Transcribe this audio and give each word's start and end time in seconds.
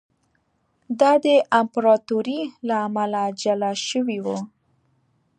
دا 0.99 1.11
د 1.25 1.27
امپراتورۍ 1.59 2.41
له 2.67 2.75
امله 2.87 3.11
له 3.13 3.23
جلا 3.41 3.71
شوی 3.87 4.17
و 4.25 4.27